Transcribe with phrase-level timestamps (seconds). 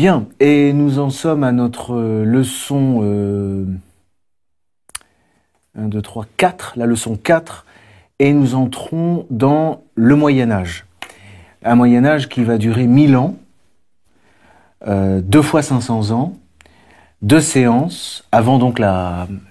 [0.00, 3.66] Bien, et nous en sommes à notre euh, leçon euh,
[5.78, 7.66] 1, 2, 3, 4, la leçon 4,
[8.18, 10.86] et nous entrons dans le Moyen Âge.
[11.62, 13.36] Un Moyen Âge qui va durer 1000 ans,
[14.88, 16.32] euh, deux fois 500 ans,
[17.20, 18.80] deux séances, avant donc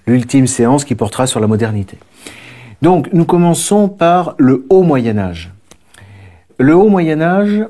[0.08, 1.96] l'ultime séance qui portera sur la modernité.
[2.82, 5.52] Donc nous commençons par le Haut Moyen Âge.
[6.58, 7.66] Le Haut Moyen Âge,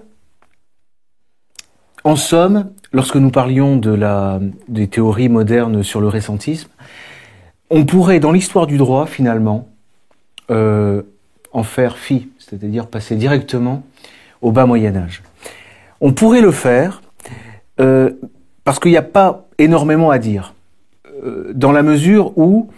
[2.05, 6.71] en somme, lorsque nous parlions de la, des théories modernes sur le récentisme,
[7.71, 9.69] on pourrait, dans l'histoire du droit, finalement,
[10.51, 11.03] euh,
[11.53, 13.83] en faire fi, c'est-à-dire passer directement
[14.43, 15.23] au bas Moyen Âge.
[16.01, 17.03] On pourrait le faire
[17.81, 18.11] euh,
[18.65, 20.55] parce qu'il n'y a pas énormément à dire,
[21.25, 22.71] euh, dans la mesure où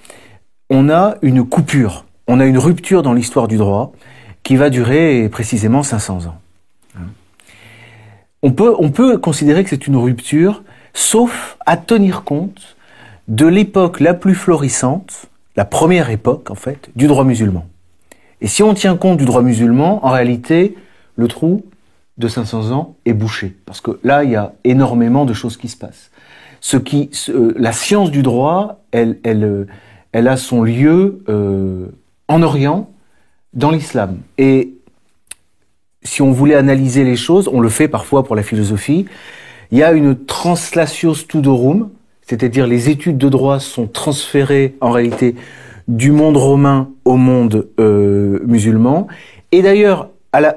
[0.70, 3.92] on a une coupure, on a une rupture dans l'histoire du droit
[4.42, 6.41] qui va durer précisément 500 ans.
[8.42, 10.62] On peut, on peut considérer que c'est une rupture,
[10.94, 12.76] sauf à tenir compte
[13.28, 15.26] de l'époque la plus florissante,
[15.56, 17.66] la première époque en fait, du droit musulman.
[18.40, 20.74] Et si on tient compte du droit musulman, en réalité,
[21.16, 21.64] le trou
[22.18, 25.68] de 500 ans est bouché, parce que là, il y a énormément de choses qui
[25.68, 26.10] se passent.
[26.84, 27.10] Qui,
[27.56, 31.86] la science du droit, elle, elle a son lieu euh,
[32.28, 32.90] en Orient,
[33.54, 34.18] dans l'islam.
[34.38, 34.74] Et
[36.02, 39.06] si on voulait analyser les choses, on le fait parfois pour la philosophie,
[39.70, 41.90] il y a une translatio studorum,
[42.22, 45.34] c'est-à-dire les études de droit sont transférées en réalité
[45.88, 49.06] du monde romain au monde euh, musulman.
[49.50, 50.10] Et d'ailleurs,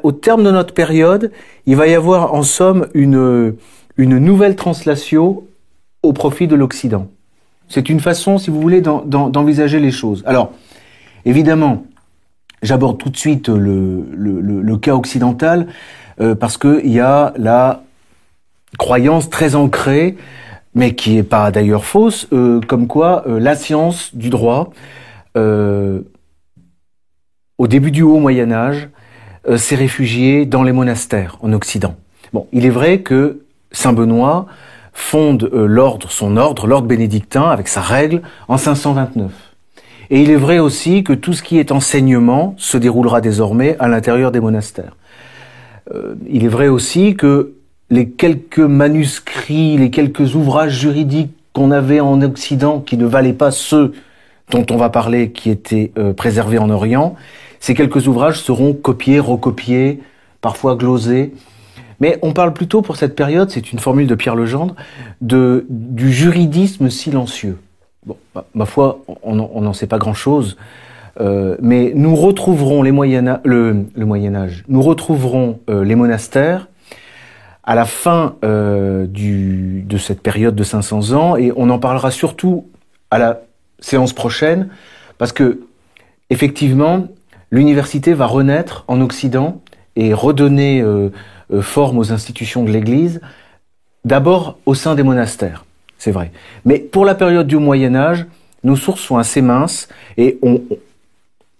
[0.03, 1.31] au terme de notre période,
[1.65, 3.55] il va y avoir en somme une,
[3.97, 5.47] une nouvelle translatio
[6.03, 7.07] au profit de l'Occident.
[7.67, 10.23] C'est une façon, si vous voulez, d'envisager les choses.
[10.25, 10.51] Alors,
[11.25, 11.83] évidemment,
[12.61, 15.67] J'aborde tout de suite le, le, le, cas occidental
[16.19, 17.83] euh, parce qu'il y a la
[18.77, 20.17] croyance très ancrée,
[20.73, 24.71] mais qui est pas d'ailleurs fausse, euh, comme quoi euh, la science du droit,
[27.57, 28.87] au début du haut Moyen Âge,
[29.57, 31.95] s'est réfugiée dans les monastères en Occident.
[32.31, 33.41] Bon, il est vrai que
[33.71, 34.45] Saint Benoît
[34.93, 39.44] fonde l'ordre, son ordre, l'ordre bénédictin, avec sa règle, en 529.
[40.09, 43.87] Et il est vrai aussi que tout ce qui est enseignement se déroulera désormais à
[43.87, 44.95] l'intérieur des monastères.
[45.93, 47.53] Euh, il est vrai aussi que
[47.89, 53.51] les quelques manuscrits, les quelques ouvrages juridiques qu'on avait en Occident qui ne valaient pas
[53.51, 53.93] ceux
[54.51, 57.15] dont on va parler qui étaient euh, préservés en Orient,
[57.59, 59.99] ces quelques ouvrages seront copiés, recopiés,
[60.41, 61.33] parfois glosés.
[61.99, 64.75] Mais on parle plutôt pour cette période, c'est une formule de Pierre Legendre,
[65.21, 67.57] de, du juridisme silencieux.
[68.05, 68.17] Bon,
[68.53, 70.57] ma foi, on n'en sait pas grand-chose.
[71.21, 76.67] Euh, mais nous retrouverons le, Moyen Âge, nous retrouverons euh, les monastères
[77.63, 82.67] à la fin euh, de cette période de 500 ans, et on en parlera surtout
[83.11, 83.41] à la
[83.79, 84.69] séance prochaine,
[85.17, 85.61] parce que
[86.29, 87.07] effectivement,
[87.49, 89.61] l'université va renaître en Occident
[89.95, 90.83] et redonner
[91.61, 93.21] forme aux institutions de l'Église,
[94.03, 95.64] d'abord au sein des monastères
[95.97, 96.31] c'est vrai.
[96.65, 98.25] Mais pour la période du Moyen Âge,
[98.63, 100.61] nos sources sont assez minces et on,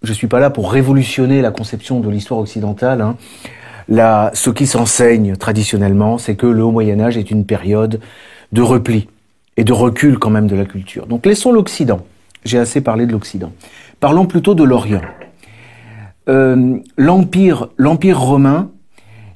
[0.02, 3.00] je suis pas là pour révolutionner la conception de l'histoire occidentale.
[3.00, 3.16] Hein.
[3.88, 8.00] Là, ce qui s'enseigne traditionnellement, c'est que le Haut Moyen Âge est une période
[8.52, 9.08] de repli
[9.56, 11.06] et de recul quand même de la culture.
[11.06, 12.00] Donc laissons l'Occident.
[12.44, 13.52] J'ai assez parlé de l'Occident.
[14.00, 15.02] Parlons plutôt de l'Orient.
[16.28, 18.70] Euh, l'empire, l'empire romain,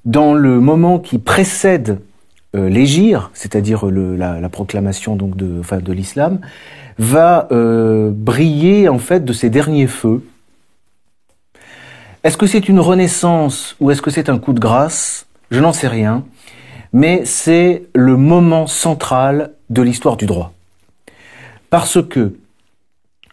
[0.05, 2.01] dans le moment qui précède
[2.57, 6.41] euh, l'égir, c'est-à-dire la, proclamation donc de, enfin, de l'islam,
[6.99, 10.25] va euh, briller en fait de ses derniers feux.
[12.25, 15.27] Est-ce que c'est une renaissance ou est-ce que c'est un coup de grâce?
[15.51, 16.25] Je n'en sais rien,
[16.93, 20.53] mais c'est le moment central de l'histoire du droit.
[21.71, 22.35] Parce que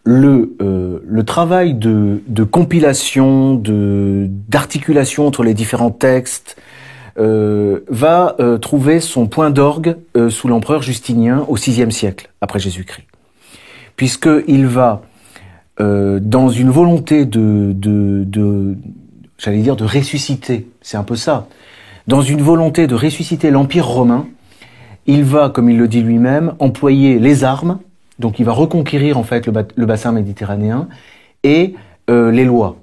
[0.03, 6.55] le, euh, travail de, de compilation, d'articulation entre les différents textes,
[7.19, 12.59] euh, va euh, trouver son point d'orgue euh, sous l'empereur Justinien au VIe siècle après
[12.59, 13.07] Jésus-Christ,
[13.95, 15.01] puisqu'il va
[15.79, 17.75] dans une volonté de,
[19.37, 21.47] j'allais dire de ressusciter, c'est un peu ça,
[22.07, 24.25] dans une volonté de ressusciter l'empire romain,
[25.05, 27.77] il va, comme il le dit lui-même, employer les armes,
[28.17, 30.87] donc il va reconquérir en fait le bassin méditerranéen
[31.43, 31.75] et
[32.09, 32.77] les lois.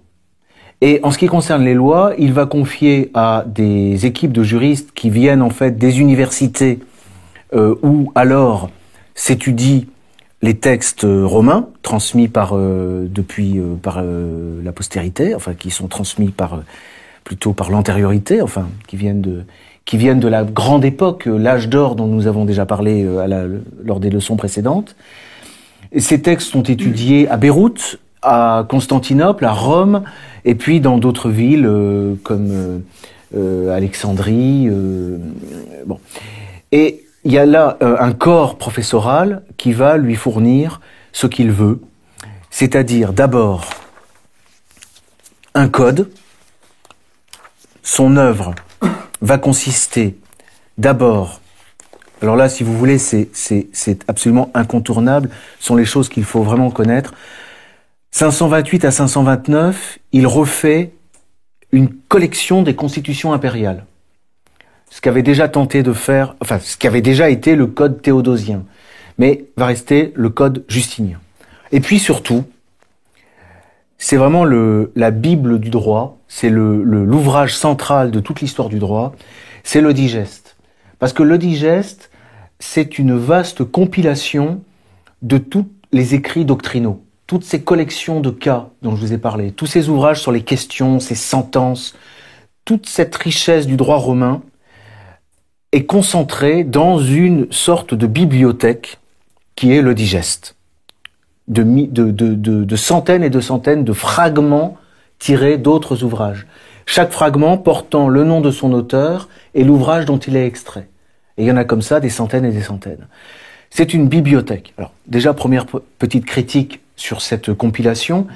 [0.86, 4.90] Et en ce qui concerne les lois, il va confier à des équipes de juristes
[4.94, 6.78] qui viennent en fait des universités
[7.54, 8.68] euh, où alors
[9.14, 9.84] s'étudient
[10.42, 15.88] les textes romains transmis par euh, depuis euh, par euh, la postérité, enfin qui sont
[15.88, 16.60] transmis par
[17.24, 19.44] plutôt par l'antériorité, enfin qui viennent de
[19.86, 23.06] qui viennent de la grande époque, l'âge d'or dont nous avons déjà parlé
[23.82, 24.96] lors des leçons précédentes.
[25.96, 30.02] ces textes sont étudiés à Beyrouth, à Constantinople, à Rome,
[30.44, 31.70] et puis dans d'autres villes
[32.22, 32.82] comme
[33.70, 34.68] Alexandrie.
[35.86, 36.00] bon.
[36.72, 40.80] Et il y a là un corps professoral qui va lui fournir
[41.12, 41.80] ce qu'il veut,
[42.50, 43.70] c'est-à-dire d'abord
[45.54, 46.10] un code,
[47.82, 48.54] son œuvre
[49.22, 50.18] va consister
[50.76, 51.40] d'abord,
[52.20, 55.30] alors là si vous voulez c'est absolument incontournable,
[55.60, 57.14] ce sont les choses qu'il faut vraiment connaître,
[58.14, 60.92] 528 à 529, il refait
[61.72, 63.86] une collection des constitutions impériales.
[64.88, 68.62] Ce qu'avait déjà tenté de faire, enfin ce qui avait déjà été le code théodosien,
[69.18, 71.18] mais va rester le code justinien.
[71.72, 72.44] Et puis surtout,
[73.98, 79.12] c'est vraiment la Bible du droit, c'est l'ouvrage central de toute l'histoire du droit,
[79.64, 80.54] c'est le digeste.
[81.00, 82.12] Parce que le digeste,
[82.60, 84.62] c'est une vaste compilation
[85.22, 87.04] de tous les écrits doctrinaux,
[87.34, 90.42] toutes ces collections de cas dont je vous ai parlé, tous ces ouvrages sur les
[90.42, 91.96] questions, ces sentences,
[92.64, 94.40] toute cette richesse du droit romain
[95.72, 99.00] est concentrée dans une sorte de bibliothèque
[99.56, 100.54] qui est le digeste
[101.48, 104.76] de, de, centaines et de centaines de fragments
[105.18, 106.46] tirés d'autres ouvrages.
[106.86, 110.86] Chaque fragment portant le nom de son auteur et l'ouvrage dont il est extrait.
[111.36, 113.08] Et il y en a comme ça des centaines et des centaines.
[113.70, 114.72] C'est une bibliothèque.
[114.78, 115.66] Alors déjà, première
[115.98, 118.26] petite critique sur cette compilation,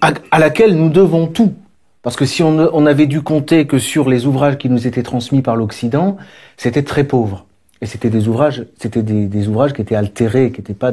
[0.00, 1.54] à, laquelle nous devons tout.
[2.02, 5.42] Parce que si on, avait dû compter que sur les ouvrages qui nous étaient transmis
[5.42, 6.16] par l'Occident,
[6.56, 7.46] c'était très pauvre.
[7.80, 10.92] Et c'était des ouvrages, c'était des, ouvrages qui étaient altérés, qui n'étaient pas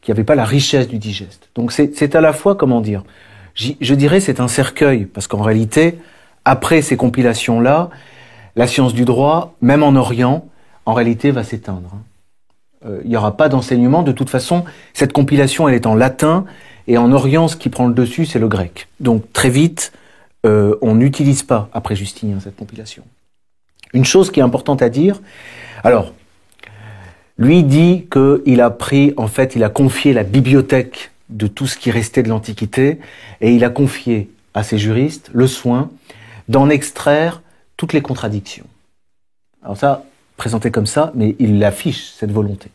[0.00, 1.48] qui n'avait pas la richesse du digeste.
[1.54, 3.04] Donc c'est à la fois, comment dire,
[3.54, 5.98] je dirais c'est un cercueil, parce qu'en réalité,
[6.44, 7.90] après ces compilations-là,
[8.56, 10.44] la science du droit, même en Orient,
[10.86, 11.92] en réalité va s'éteindre.
[12.86, 14.02] Euh, il n'y aura pas d'enseignement.
[14.02, 14.64] De toute façon,
[14.94, 16.44] cette compilation, elle est en latin,
[16.88, 18.88] et en Orient, ce qui prend le dessus, c'est le grec.
[19.00, 19.92] Donc très vite,
[20.46, 23.04] euh, on n'utilise pas, après Justinien, cette compilation.
[23.92, 25.20] Une chose qui est importante à dire,
[25.84, 26.12] alors,
[27.38, 31.76] lui dit qu'il a pris, en fait, il a confié la bibliothèque de tout ce
[31.76, 32.98] qui restait de l'Antiquité
[33.40, 35.90] et il a confié à ses juristes le soin
[36.48, 37.42] d'en extraire
[37.76, 38.66] toutes les contradictions.
[39.62, 40.04] Alors ça,
[40.42, 42.68] présenté comme ça, mais il affiche cette volonté.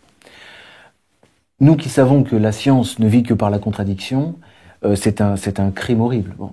[1.60, 4.36] Nous qui savons que la science ne vit que par la contradiction,
[4.86, 6.34] euh, c'est un, un crime horrible.
[6.38, 6.52] Bon.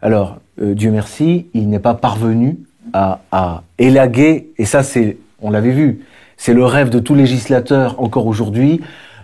[0.00, 2.60] Alors, euh, Dieu merci, il n'est pas parvenu
[2.94, 6.00] à, à élaguer, et ça c'est, on l'avait vu,
[6.38, 8.80] c'est le rêve de tout législateur encore aujourd'hui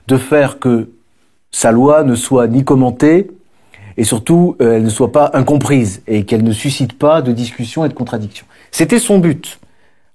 [0.08, 0.90] de faire que
[1.50, 3.30] sa loi ne soit ni commentée
[3.96, 7.86] et surtout euh, elle ne soit pas incomprise et qu'elle ne suscite pas de discussion
[7.86, 8.44] et de contradiction.
[8.70, 9.58] C'était son but.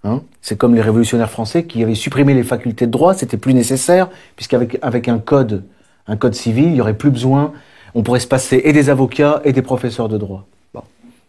[0.05, 0.21] Hein.
[0.41, 4.09] c'est comme les révolutionnaires français qui avaient supprimé les facultés de droit, c'était plus nécessaire
[4.35, 5.63] puisqu'avec avec un code,
[6.07, 7.53] un code civil, il y aurait plus besoin,
[7.95, 10.45] on pourrait se passer et des avocats et des professeurs de droit,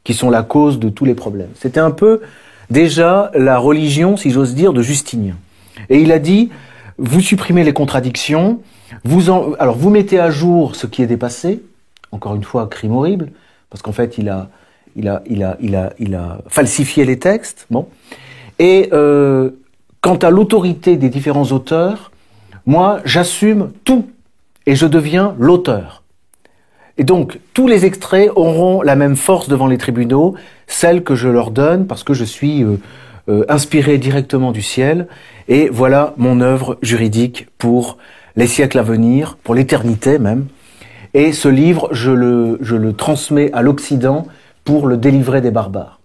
[0.02, 1.50] qui sont la cause de tous les problèmes.
[1.54, 2.20] C'était un peu
[2.70, 5.36] déjà la religion, si j'ose dire, de Justinien.
[5.88, 6.50] Et il a dit,
[6.98, 8.60] vous supprimez les contradictions,
[9.04, 11.62] vous alors vous mettez à jour ce qui est dépassé,
[12.12, 13.30] encore une fois, crime horrible,
[13.70, 14.50] parce qu'en fait, il a,
[14.96, 17.66] il, a, il, a, il, a, il a falsifié les textes.
[17.70, 17.88] Bon.
[18.58, 19.50] Et euh,
[20.00, 22.10] quant à l'autorité des différents auteurs,
[22.66, 24.06] moi, j'assume tout
[24.66, 26.02] et je deviens l'auteur.
[26.96, 30.34] Et donc, tous les extraits auront la même force devant les tribunaux,
[30.66, 32.76] celle que je leur donne parce que je suis euh,
[33.28, 35.08] euh, inspiré directement du ciel.
[35.48, 37.98] Et voilà mon œuvre juridique pour
[38.36, 40.46] les siècles à venir, pour l'éternité même.
[41.14, 44.26] Et ce livre, je le, je le transmets à l'Occident
[44.64, 46.00] pour le délivrer des barbares.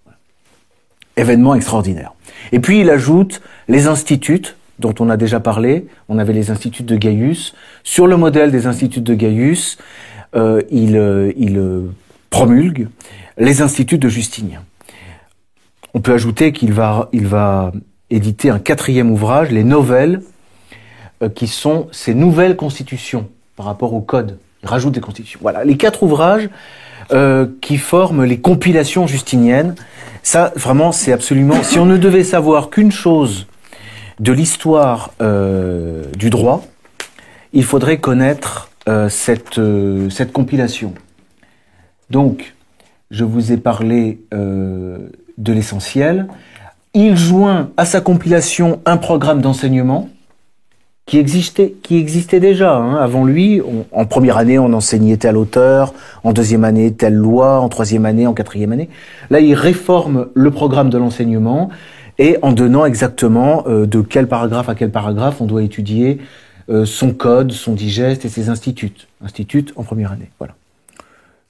[1.18, 2.14] Événement extraordinaire.
[2.52, 5.88] Et puis il ajoute les instituts dont on a déjà parlé.
[6.08, 7.54] On avait les instituts de Gaius.
[7.84, 9.78] Sur le modèle des instituts de Gaius,
[10.36, 11.62] euh, il, euh, il
[12.30, 12.88] promulgue
[13.38, 14.64] les instituts de Justinien.
[15.94, 17.72] On peut ajouter qu'il va, il va
[18.10, 20.22] éditer un quatrième ouvrage, les Nouvelles,
[21.22, 24.38] euh, qui sont ces nouvelles constitutions par rapport au code.
[24.64, 25.40] Il rajoute des constitutions.
[25.42, 26.50] Voilà, les quatre ouvrages
[27.12, 29.76] euh, qui forment les compilations justiniennes.
[30.32, 31.64] Ça, vraiment, c'est absolument.
[31.64, 33.48] Si on ne devait savoir qu'une chose
[34.20, 36.68] de l'histoire euh, du droit,
[37.52, 38.70] il faudrait connaître
[39.10, 39.60] cette,
[40.12, 40.94] cette compilation.
[42.12, 42.54] Donc,
[43.10, 46.28] je vous ai parlé de l'essentiel.
[46.94, 50.10] Il joint à sa compilation un programme d'enseignement
[51.10, 52.76] qui existait, qui existait déjà.
[52.76, 52.98] Hein.
[52.98, 57.68] Avant lui, en première année, on enseignait tel auteur, en deuxième année, telle loi, en
[57.68, 58.90] troisième année, en quatrième année.
[59.32, 61.72] Là, il réforme le programme de l'enseignement
[62.20, 66.20] et en donnant exactement euh, de quel paragraphe à quel paragraphe on doit étudier
[66.70, 69.08] euh, son code, son digeste et ses instituts.
[69.26, 70.30] Instituts en première année.
[70.38, 70.54] Voilà.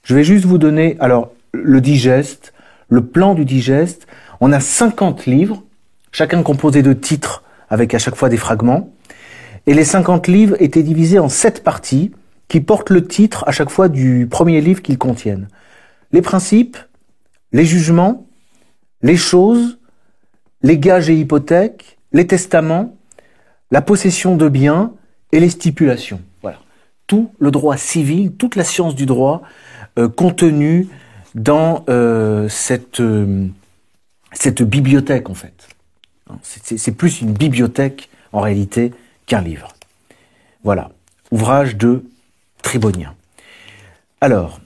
[0.04, 2.54] Je vais juste vous donner alors le digeste,
[2.88, 4.06] le plan du digeste.
[4.40, 5.62] On a 50 livres,
[6.12, 8.90] chacun composé de titres avec à chaque fois des fragments.
[9.66, 12.12] Et les 50 livres étaient divisés en 7 parties
[12.48, 15.48] qui portent le titre à chaque fois du premier livre qu'ils contiennent.
[16.12, 16.76] Les principes,
[17.52, 18.26] les jugements,
[19.02, 19.78] les choses,
[20.62, 22.96] les gages et hypothèques, les testaments,
[23.70, 24.92] la possession de biens
[25.32, 26.20] et les stipulations.
[26.42, 26.58] Voilà.
[27.06, 29.42] Tout le droit civil, toute la science du droit
[29.98, 30.88] euh, contenue
[31.34, 33.46] dans euh, cette, euh,
[34.32, 35.68] cette bibliothèque en fait.
[36.42, 38.92] C'est plus une bibliothèque en réalité
[39.30, 39.68] qu'un livre.
[40.64, 40.90] Voilà.
[41.30, 42.04] Ouvrage de
[42.62, 43.14] Tribonien.
[44.20, 44.60] Alors,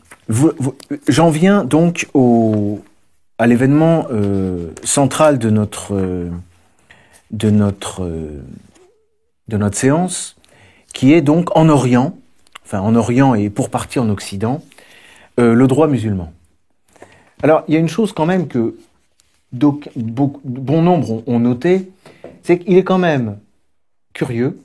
[1.07, 2.81] j'en viens donc au,
[3.39, 6.31] à l'événement euh, central de notre, euh,
[7.45, 8.41] euh,
[9.49, 10.37] de notre séance,
[10.95, 12.17] qui est donc en Orient,
[12.65, 14.63] enfin en Orient et pour partie en Occident,
[15.37, 16.33] le droit musulman.
[17.43, 18.77] Alors, il y a une chose quand même que
[19.53, 21.91] bon nombre ont noté,
[22.45, 23.37] c'est qu'il est quand même
[24.15, 24.59] curieux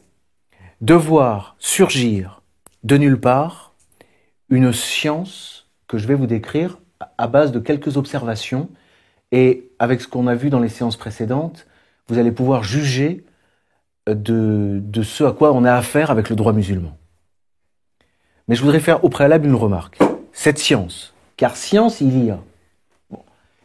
[0.79, 2.41] de voir surgir
[2.83, 3.73] de nulle part
[4.49, 6.79] une science que je vais vous décrire
[7.17, 8.69] à base de quelques observations
[9.31, 11.67] et avec ce qu'on a vu dans les séances précédentes,
[12.07, 13.25] vous allez pouvoir juger
[14.07, 16.97] de, ce à quoi on a affaire avec le droit musulman.
[18.47, 19.99] Mais je voudrais faire au préalable une remarque.
[20.31, 22.39] Cette science, car science il, y a,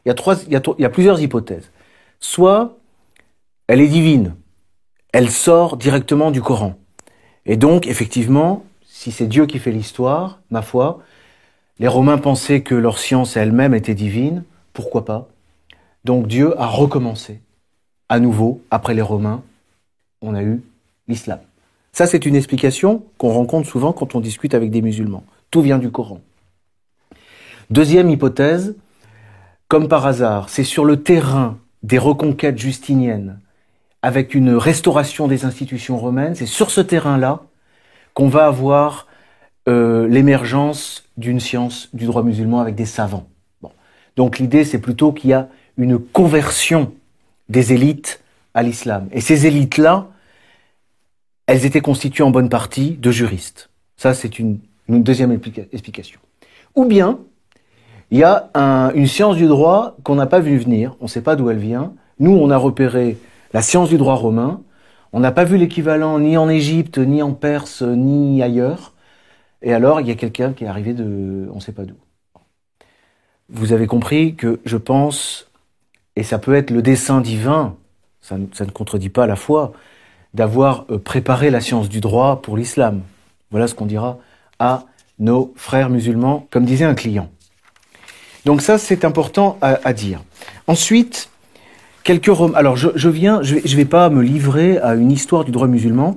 [0.05, 1.71] il y a plusieurs hypothèses.
[2.21, 2.77] Soit
[3.67, 4.35] elle est divine,
[5.15, 6.75] elle sort directement du Coran.
[7.47, 11.03] Et donc, effectivement, si c'est Dieu qui fait l'histoire, ma foi,
[11.79, 14.43] les Romains pensaient que leur science elle-même était divine,
[14.73, 15.29] pourquoi pas?
[16.05, 17.41] Donc Dieu a recommencé.
[18.09, 19.45] À nouveau, après les Romains,
[20.21, 20.65] on a eu
[21.07, 21.39] l'islam.
[21.93, 25.23] Ça, c'est une explication qu'on rencontre souvent quand on discute avec des musulmans.
[25.53, 26.23] Tout vient du Coran.
[27.71, 28.75] Deuxième hypothèse,
[29.69, 33.39] comme par hasard, c'est sur le terrain des reconquêtes justiniennes,
[34.05, 37.41] avec une restauration des institutions romaines, c'est sur ce terrain-là
[38.13, 39.07] qu'on va avoir
[39.67, 43.27] euh, l'émergence d'une science du droit musulman avec des savants.
[44.17, 46.93] Donc l'idée, c'est plutôt qu'il y a une conversion
[47.49, 48.21] des élites
[48.53, 49.09] à l'islam.
[49.11, 50.09] Et ces élites-là,
[51.47, 53.71] elles étaient constituées en bonne partie de juristes.
[53.97, 55.33] Ça, c'est une, deuxième
[55.73, 56.21] explication.
[56.75, 57.21] Ou bien,
[58.11, 58.51] il y a
[58.95, 61.57] une science du droit qu'on n'a pas vu venir, on ne sait pas d'où elle
[61.57, 61.95] vient.
[62.19, 63.17] Nous, on a repéré
[63.55, 64.61] la science du droit romain,
[65.13, 68.93] on n'a pas vu l'équivalent ni en Égypte, ni en Perse, ni ailleurs.
[69.63, 71.95] Et alors, il y a quelqu'un qui est arrivé de, on ne sait pas d'où.
[73.49, 75.49] Vous avez compris que je pense,
[76.17, 77.77] et ça peut être le dessein divin,
[78.21, 79.73] ça, ne contredit pas la foi,
[80.35, 83.03] d'avoir euh, préparé la science du droit pour l'islam.
[83.53, 84.19] Voilà ce qu'on dira
[84.59, 84.85] à
[85.21, 87.31] nos frères musulmans, comme disait un client.
[88.45, 90.23] Donc ça, c'est important à, dire.
[90.67, 91.31] Ensuite,
[92.05, 95.67] quelques Alors, je, viens, je ne vais pas me livrer à une histoire du droit
[95.67, 96.15] musulman.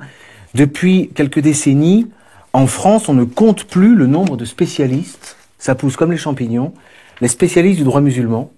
[0.54, 2.08] Depuis quelques décennies,
[2.54, 6.74] en France, on ne compte plus le nombre de spécialistes, ça pousse comme les champignons,
[7.22, 8.52] les spécialistes du droit musulman.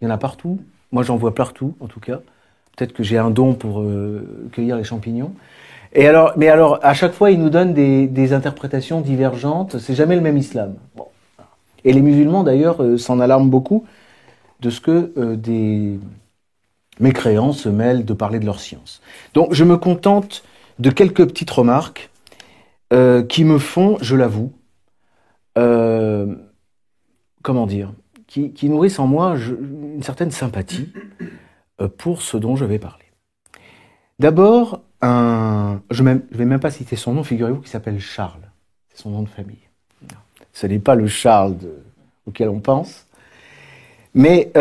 [0.00, 0.60] Il y en a partout.
[0.92, 2.20] Moi, j'en vois partout, en tout cas.
[2.76, 5.32] Peut-être que j'ai un don pour euh, cueillir les champignons.
[5.92, 9.78] Et alors, mais alors, à chaque fois, ils nous donnent des, interprétations divergentes.
[9.78, 10.74] C'est jamais le même islam.
[11.84, 13.84] Et les musulmans, d'ailleurs, euh, s'en alarment beaucoup
[14.60, 15.98] de ce que euh, des
[17.00, 19.00] mécréants se mêlent de parler de leur science.
[19.34, 20.44] Donc, je me contente
[20.78, 22.10] de quelques petites remarques
[22.92, 24.52] euh, qui me font, je l'avoue,
[25.58, 26.34] euh,
[27.42, 27.92] comment dire,
[28.26, 30.92] qui, nourrissent en moi une certaine sympathie
[31.80, 33.04] euh, pour ce dont je vais parler.
[34.18, 38.50] D'abord, je ne vais même pas citer son nom, figurez-vous, qui s'appelle Charles.
[38.88, 39.68] C'est son nom de famille.
[40.52, 41.56] Ce n'est pas le Charles
[42.26, 43.06] auquel on pense.
[44.14, 44.52] Mais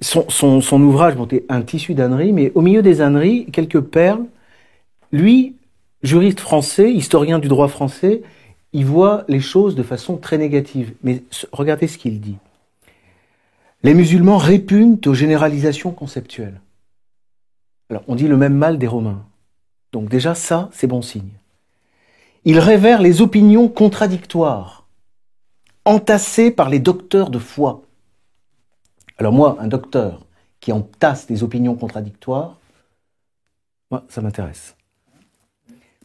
[0.00, 4.24] son, ouvrage montait un tissu d'âneries, mais au milieu des âneries, quelques perles.
[5.10, 5.56] Lui
[6.02, 8.22] juriste français, historien du droit français,
[8.72, 10.94] il voit les choses de façon très négative.
[11.02, 12.36] Mais regardez ce qu'il dit.
[13.82, 16.60] Les musulmans répugnent aux généralisations conceptuelles.
[17.90, 19.24] Alors, on dit le même mal des Romains.
[19.92, 21.30] Donc déjà, ça, c'est bon signe.
[22.44, 24.86] Ils révèrent les opinions contradictoires,
[25.84, 27.82] entassées par les docteurs de foi.
[29.18, 30.24] Alors moi, un docteur
[30.60, 32.56] qui entasse des opinions contradictoires,
[33.90, 34.76] moi, ça m'intéresse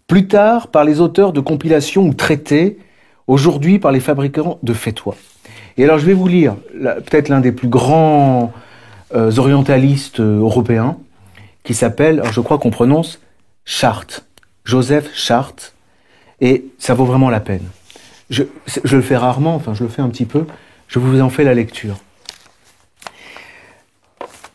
[0.07, 2.77] plus tard par les auteurs de compilations ou traités,
[3.27, 5.15] aujourd'hui par les fabricants de fétois.
[5.77, 8.53] Et alors je vais vous lire peut-être l'un des plus grands
[9.15, 10.97] euh, orientalistes euh, européens
[11.63, 13.21] qui s'appelle, je crois qu'on prononce
[13.65, 14.25] Chartres,
[14.65, 15.73] Joseph Chartres,
[16.41, 17.65] et ça vaut vraiment la peine.
[18.29, 18.43] Je,
[18.91, 20.45] le fais rarement, enfin je le fais un petit peu,
[20.87, 21.97] je vous en fais la lecture.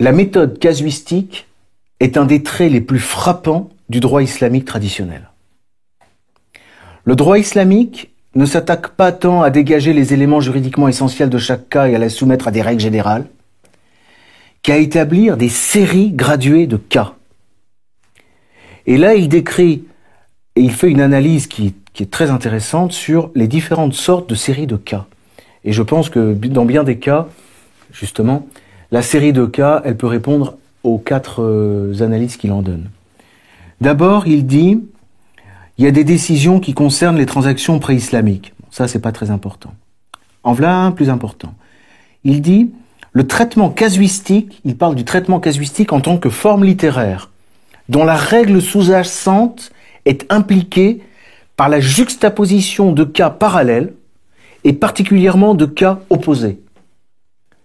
[0.01, 1.49] La méthode casuistique
[1.99, 5.31] est un des traits les plus frappants du droit islamique traditionnel.
[7.05, 11.69] Le droit islamique ne s'attaque pas tant à dégager les éléments juridiquement essentiels de chaque
[11.69, 13.27] cas et à les soumettre à des règles générales,
[14.63, 17.15] qu'à établir des séries graduées de cas.
[18.87, 19.85] Et là, il décrit
[20.55, 24.69] et il fait une analyse qui, est très intéressante sur les différentes sortes de séries
[24.69, 25.07] de cas.
[25.65, 27.27] Et je pense que dans bien des cas,
[27.91, 28.47] justement,
[28.91, 32.89] la série de cas, elle peut répondre aux quatre euh, analyses qu'il en donne.
[33.81, 34.81] D'abord, il dit,
[35.77, 38.55] il y a des décisions qui concernent les transactions pré-islamiques.
[38.71, 39.75] Ça, c'est pas très important.
[40.43, 41.55] En voilà un plus important.
[42.25, 42.71] Il dit,
[43.13, 47.31] le traitement casuistique, il parle du traitement casuistique en tant que forme littéraire,
[47.89, 49.71] dont la règle sous-jacente
[50.05, 51.03] est impliquée
[51.57, 53.93] par la juxtaposition de cas parallèles
[54.65, 56.61] et particulièrement de cas opposés.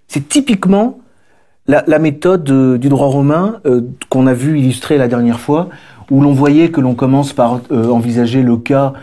[0.07, 0.99] C'est typiquement
[1.67, 5.69] la, méthode euh, du droit romain euh, qu'on a vu illustrer la dernière fois,
[6.11, 8.93] où l'on voyait que l'on commence par euh, envisager le cas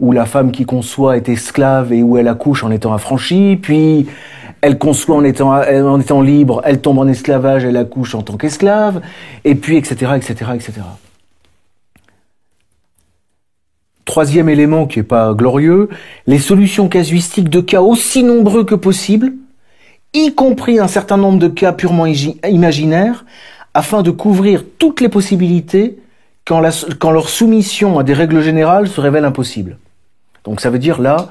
[0.00, 4.06] où la femme qui conçoit est esclave et où elle accouche en étant affranchie, puis
[4.60, 8.36] elle conçoit en étant, en étant libre, elle tombe en esclavage, elle accouche en tant
[8.36, 9.00] qu'esclave,
[9.44, 10.72] et puis etc., etc., etc.
[14.04, 15.88] Troisième élément qui n'est pas glorieux,
[16.28, 19.32] les solutions casuistiques de cas aussi nombreux que possible,
[20.14, 23.24] y compris un certain nombre de cas purement imaginaires,
[23.74, 25.98] afin de couvrir toutes les possibilités
[26.44, 29.78] quand, leur soumission à des règles générales se révèle impossible.
[30.44, 31.28] Donc ça veut dire là,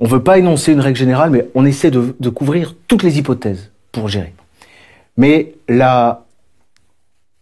[0.00, 3.02] on ne veut pas énoncer une règle générale, mais on essaie de, de couvrir toutes
[3.02, 4.34] les hypothèses pour gérer.
[5.16, 6.24] Mais la,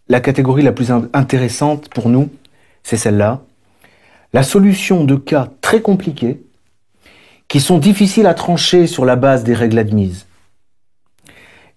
[0.09, 2.29] la catégorie la plus intéressante pour nous,
[2.83, 3.41] c'est celle-là.
[4.33, 6.41] La solution de cas très compliqués
[7.47, 10.25] qui sont difficiles à trancher sur la base des règles admises.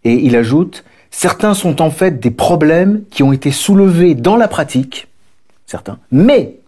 [0.06, 4.46] Et il ajoute, certains sont en fait des problèmes qui ont été soulevés dans la
[4.46, 5.08] pratique,
[5.66, 6.58] certains, mais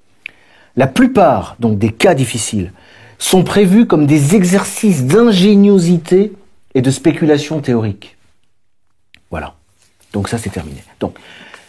[0.74, 2.72] la plupart, donc des cas difficiles,
[3.16, 6.32] sont prévus comme des exercices d'ingéniosité
[6.74, 8.16] et de spéculation théorique.
[9.30, 9.54] Voilà.
[10.12, 10.82] Donc ça c'est terminé.
[10.98, 11.16] Donc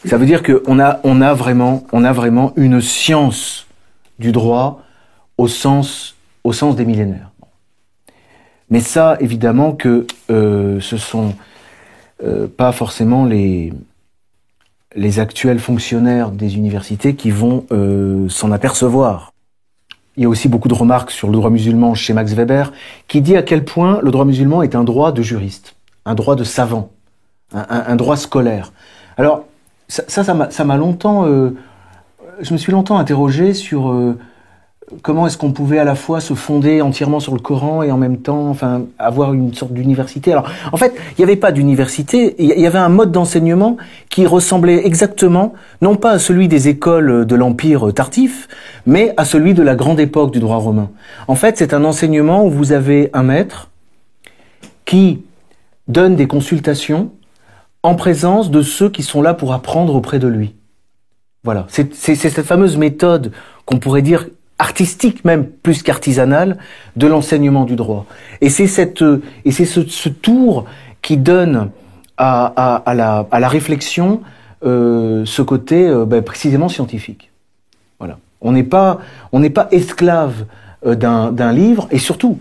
[0.06, 3.68] ça veut dire qu'on a, on a vraiment, on a vraiment une science
[4.18, 4.82] du droit
[5.38, 7.30] au sens, au sens des millénaires.
[8.72, 11.36] Mais ça, évidemment, que euh, ce sont
[12.24, 13.74] euh, pas forcément les
[14.96, 19.34] les actuels fonctionnaires des universités qui vont euh, s'en apercevoir.
[20.18, 22.74] Il y a aussi beaucoup de remarques sur le droit musulman chez Max Weber,
[23.08, 26.36] qui dit à quel point le droit musulman est un droit de juriste, un droit
[26.36, 26.90] de savant,
[27.54, 28.74] un, droit scolaire.
[29.18, 29.46] Alors,
[29.88, 31.26] ça, ça m'a longtemps...
[31.28, 31.56] Euh,
[32.42, 34.18] je me suis longtemps interrogé sur euh,
[35.02, 37.98] comment est-ce qu'on pouvait à la fois se fonder entièrement sur le Coran et en
[37.98, 40.32] même temps, enfin, avoir une sorte d'université?
[40.32, 43.78] Alors, en fait, il n'y avait pas d'université, il y avait un mode d'enseignement
[44.10, 48.48] qui ressemblait exactement, non pas à celui des écoles de l'Empire tardif,
[48.86, 50.90] mais à celui de la grande époque du droit romain.
[51.28, 53.70] En fait, c'est un enseignement où vous avez un maître
[54.86, 55.22] qui
[55.88, 57.12] donne des consultations
[57.84, 60.56] en présence de ceux qui sont là pour apprendre auprès de lui.
[61.44, 63.32] Voilà, c'est cette fameuse méthode
[63.66, 64.28] qu'on pourrait dire
[64.60, 66.58] artistique même plus qu'artisanale
[66.98, 68.06] de l'enseignement du droit.
[68.42, 69.04] Et c'est cette
[69.46, 70.66] et c'est ce, tour
[71.02, 71.72] qui donne
[72.18, 74.22] à, la, à la, réflexion
[74.64, 77.32] euh, ce côté euh, ben, précisément scientifique.
[77.98, 78.20] Voilà.
[78.42, 79.00] On n'est pas
[79.32, 80.46] on n'est pas esclave
[80.86, 82.40] euh, d'un livre et surtout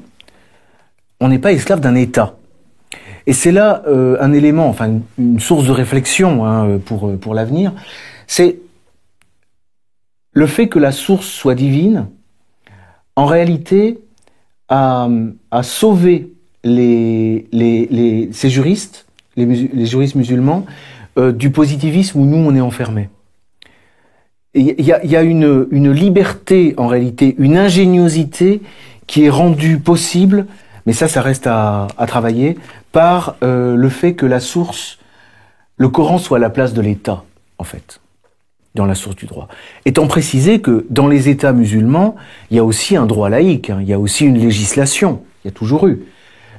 [1.21, 2.35] on n'est pas esclave d'un État.
[3.27, 7.73] Et c'est là euh, un élément, enfin une, source de réflexion hein, pour pour l'avenir.
[8.27, 8.59] C'est
[10.39, 12.07] le fait que la source soit divine,
[13.17, 13.99] en réalité,
[14.69, 15.09] a,
[15.63, 17.45] sauvé ces
[18.45, 20.65] juristes, les, juristes musulmans,
[21.19, 23.09] euh, du positivisme où nous, on est enfermés.
[24.55, 28.63] Il y a, une, liberté, en réalité, une ingéniosité
[29.09, 30.47] qui est rendue possible,
[30.87, 32.57] mais ça, ça reste à, travailler,
[32.93, 35.01] par euh, le fait que la source,
[35.79, 37.25] le Coran soit à la place de l'État,
[37.59, 38.01] en fait
[38.79, 39.49] dans la source du droit.
[39.85, 42.17] Étant précisé que dans les États musulmans,
[42.51, 45.49] il y a aussi un droit laïque, hein, il y a aussi une législation, il
[45.49, 46.01] y a toujours eu.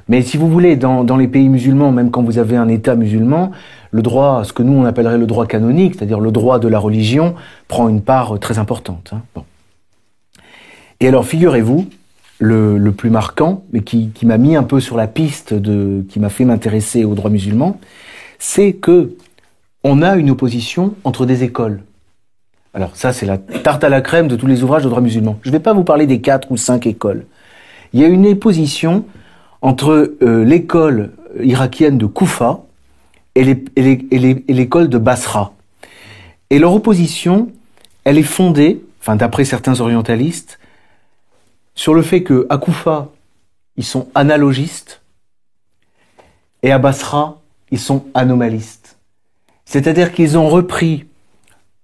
[0.08, 3.52] Mais si vous voulez, dans, les pays musulmans, même quand vous avez un État musulman,
[3.92, 6.78] le droit, ce que nous on appellerait le droit canonique, c'est-à-dire le droit de la
[6.78, 7.34] religion,
[7.68, 9.10] prend une part très importante.
[9.12, 9.22] Hein.
[9.34, 9.44] Bon.
[10.98, 11.86] Et alors, figurez-vous,
[12.40, 16.04] le, le, plus marquant, mais qui, qui m'a mis un peu sur la piste de,
[16.08, 17.78] qui m'a fait m'intéresser au droit musulman,
[18.38, 19.14] c'est que
[19.84, 21.82] on a une opposition entre des écoles.
[22.72, 25.38] Alors ça, c'est la tarte à la crème de tous les ouvrages de droit musulman.
[25.42, 27.26] Je ne vais pas vous parler des quatre ou cinq écoles.
[27.92, 29.04] Il y a une opposition
[29.62, 31.10] entre euh, l'école
[31.42, 32.60] irakienne de Koufa
[33.34, 35.52] et l'école de Basra.
[36.50, 37.50] Et leur opposition,
[38.04, 40.58] elle est fondée, enfin d'après certains orientalistes,
[41.74, 43.08] sur le fait que à Koufa,
[43.76, 45.00] ils sont analogistes
[46.62, 48.98] et à Basra, ils sont anomalistes.
[49.64, 51.06] C'est-à-dire qu'ils ont repris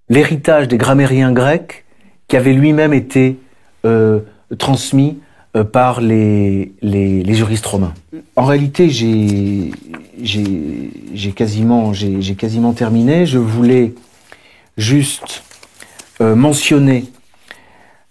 [0.09, 1.85] l'héritage des grammairiens grecs
[2.27, 3.37] qui avait lui-même été
[3.85, 4.19] euh,
[4.57, 5.19] transmis
[5.55, 6.73] euh, par les,
[7.27, 7.93] juristes romains.
[8.35, 9.71] En réalité, j'ai
[11.35, 11.93] quasiment,
[12.73, 13.25] terminé.
[13.25, 13.93] Je voulais
[14.77, 15.43] juste
[16.21, 17.05] euh, mentionner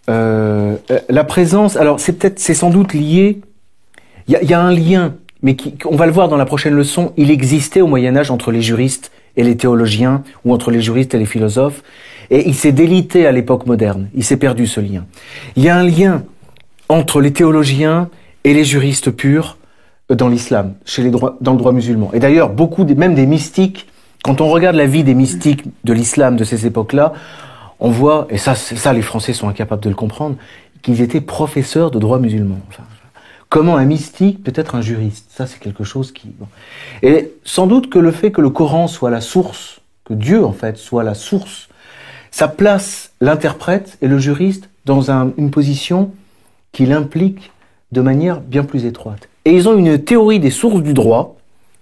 [0.08, 1.76] la présence.
[1.76, 3.40] Alors, c'est peut-être, c'est sans doute lié.
[4.28, 7.12] Il y a, un lien, mais on va le voir dans la prochaine leçon.
[7.16, 11.14] Il existait au Moyen Âge entre les juristes et les théologiens, ou entre les juristes
[11.14, 11.82] et les philosophes,
[12.30, 14.08] et il s'est délité à l'époque moderne.
[14.14, 15.04] Il s'est perdu ce lien.
[15.56, 16.24] Il y a un lien
[16.88, 18.08] entre les théologiens
[18.44, 19.58] et les juristes purs
[20.08, 22.10] dans l'islam, chez les droits, dans le droit musulman.
[22.12, 23.86] Et d'ailleurs, beaucoup, même des mystiques,
[24.22, 27.12] quand on regarde la vie des mystiques de l'islam de ces époques-là,
[27.80, 30.36] on voit, et ça, ça, les Français sont incapables de le comprendre,
[30.82, 32.58] qu'ils étaient professeurs de droit musulman.
[33.48, 35.26] Comment un mystique peut être un juriste?
[35.30, 36.28] Ça, c'est quelque chose qui.
[36.28, 36.46] Bon.
[37.02, 40.52] Et sans doute que le fait que le Coran soit la source, que Dieu en
[40.52, 41.68] fait soit la source,
[42.30, 46.12] ça place l'interprète et le juriste dans un, une position
[46.72, 47.50] qui l'implique
[47.92, 49.28] de manière bien plus étroite.
[49.44, 51.36] Et ils ont une théorie des sources du droit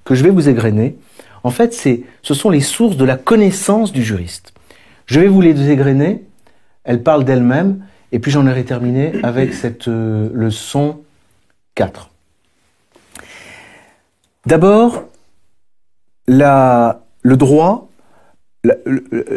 [0.04, 0.96] que je vais vous égrener.
[1.42, 4.52] En fait, c'est, ce sont les sources de la connaissance du juriste.
[5.06, 6.22] Je vais vous les égrener.
[6.84, 7.84] Elles parlent d'elles-mêmes.
[8.12, 11.00] Et puis j'en aurai terminé avec cette euh, leçon
[11.74, 12.10] 4.
[14.46, 15.04] D'abord,
[16.26, 17.88] le droit,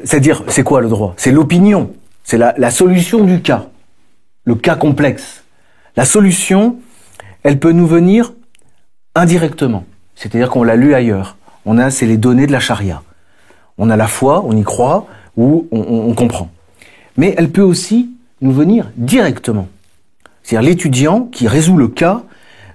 [0.04, 1.14] c'est-à-dire, c'est quoi le droit?
[1.18, 3.68] C'est l'opinion, c'est la, solution du cas,
[4.46, 5.44] le cas complexe.
[5.96, 6.78] La solution,
[7.44, 8.34] elle peut nous venir
[9.16, 9.86] indirectement.
[10.16, 11.38] C'est-à-dire qu'on l'a lu ailleurs.
[11.66, 13.02] On a, c'est les données de la charia.
[13.78, 16.50] On a la foi, on y croit, ou on, comprend.
[17.16, 18.10] Mais elle peut aussi
[18.42, 19.68] nous venir directement.
[20.44, 22.24] C'est-à-dire l'étudiant qui résout le cas,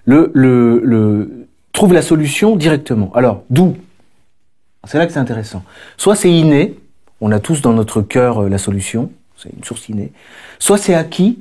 [0.07, 3.11] le, trouve la solution directement.
[3.15, 3.77] Alors, d'où?
[4.85, 5.63] C'est là que c'est intéressant.
[5.97, 6.75] Soit c'est inné,
[7.21, 10.13] on a tous dans notre cœur euh, la solution, c'est une source innée.
[10.59, 11.39] Soit c'est acquis,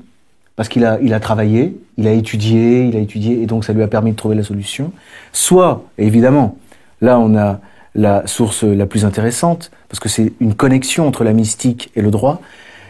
[0.56, 3.74] parce qu'il a, il a travaillé, il a étudié, il a étudié, et donc ça
[3.74, 4.92] lui a permis de trouver la solution.
[5.34, 6.58] Soit, évidemment,
[7.02, 7.60] là on a
[7.96, 12.12] la source la plus intéressante, parce que c'est une connexion entre la mystique et le
[12.12, 12.42] droit,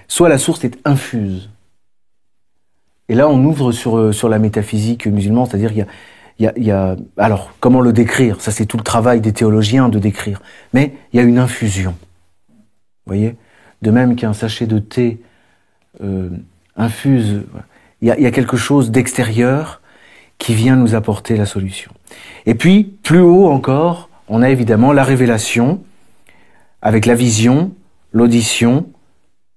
[0.07, 1.49] soit la source est infuse.
[3.11, 5.87] Et là on ouvre sur, sur la métaphysique musulmane, c'est-à-dire il y a,
[6.41, 8.41] il y, a, il y a, alors, comment le décrire?
[8.41, 10.41] Ça, c'est tout le travail des théologiens de décrire.
[10.73, 11.93] Mais il y a une infusion.
[12.49, 12.55] Vous
[13.05, 13.35] voyez?
[13.83, 15.19] De même qu'un sachet de thé
[16.03, 16.29] euh,
[16.75, 17.43] infuse.
[18.01, 19.81] Il y a, quelque chose d'extérieur
[20.39, 21.91] qui vient nous apporter la solution.
[22.47, 25.83] Et puis, plus haut encore, on a évidemment la révélation
[26.81, 27.71] avec la vision,
[28.13, 28.87] l'audition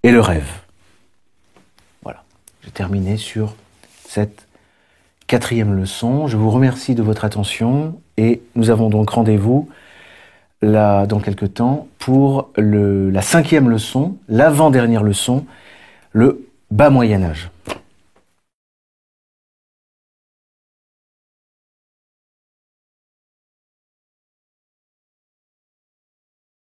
[0.02, 0.63] et le rêve.
[2.74, 3.54] Terminé sur
[4.04, 4.48] cette
[5.28, 6.26] quatrième leçon.
[6.26, 9.68] Je vous remercie de votre attention et nous avons donc rendez-vous
[10.60, 15.46] là dans quelques temps pour le, la cinquième leçon, l'avant-dernière leçon,
[16.10, 17.50] le bas Moyen Âge.